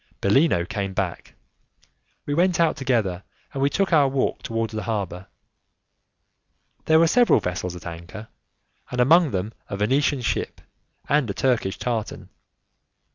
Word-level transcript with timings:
Bellino 0.19 0.65
came 0.67 0.95
back, 0.95 1.35
we 2.25 2.33
went 2.33 2.59
out 2.59 2.75
together, 2.75 3.21
and 3.53 3.61
we 3.61 3.69
took 3.69 3.93
our 3.93 4.07
walk 4.07 4.41
towards 4.41 4.73
the 4.73 4.81
harbour. 4.81 5.27
There 6.85 6.97
were 6.97 7.05
several 7.05 7.39
vessels 7.39 7.75
at 7.75 7.85
anchor, 7.85 8.29
and 8.89 8.99
amongst 8.99 9.31
them 9.33 9.53
a 9.69 9.77
Venetian 9.77 10.21
ship 10.21 10.59
and 11.07 11.29
a 11.29 11.35
Turkish 11.35 11.77
tartan. 11.77 12.29